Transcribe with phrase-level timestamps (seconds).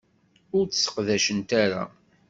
[0.57, 1.83] Ur t-sseqdacent ara.